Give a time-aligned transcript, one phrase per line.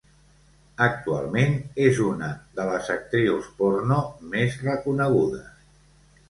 [0.85, 1.53] Actualment
[1.87, 2.29] és una
[2.61, 3.99] de les actrius porno
[4.33, 5.55] més reconegudes.